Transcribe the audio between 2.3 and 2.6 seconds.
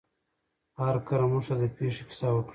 وکړه.